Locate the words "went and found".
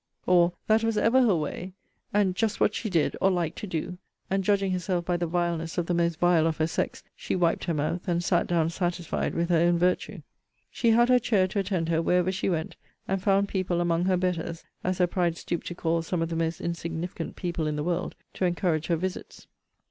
12.49-13.47